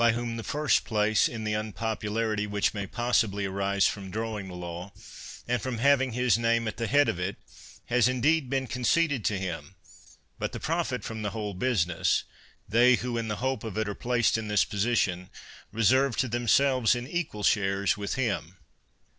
76 0.01 0.15
CICERO 0.15 0.25
whom 0.25 0.37
the 0.37 0.43
first 0.43 0.83
place 0.83 1.29
m 1.29 1.43
the 1.43 1.53
unpopularity 1.53 2.47
which 2.47 2.73
may 2.73 2.87
possibly 2.87 3.45
arise 3.45 3.85
from 3.85 4.09
drawing 4.09 4.47
the 4.47 4.55
law, 4.55 4.91
and 5.47 5.61
from 5.61 5.77
having 5.77 6.13
his 6.13 6.39
name 6.39 6.67
at 6.67 6.77
the 6.77 6.87
head 6.87 7.07
of 7.07 7.19
it, 7.19 7.35
has 7.85 8.07
in 8.07 8.19
deed 8.19 8.49
been 8.49 8.65
conceded 8.65 9.23
to 9.23 9.37
him, 9.37 9.75
but 10.39 10.53
the 10.53 10.59
profit 10.59 11.03
from 11.03 11.21
the 11.21 11.29
whole 11.29 11.53
business, 11.53 12.23
they, 12.67 12.95
who 12.95 13.15
in 13.15 13.27
the 13.27 13.35
hope 13.45 13.63
of 13.63 13.77
it 13.77 13.87
are 13.87 13.93
placed 13.93 14.39
in 14.39 14.47
this 14.47 14.65
position, 14.65 15.29
reserw 15.71 16.15
to 16.15 16.27
them 16.27 16.47
selves 16.47 16.95
in 16.95 17.07
equal 17.07 17.43
shares 17.43 17.95
with 17.95 18.15
him. 18.15 18.57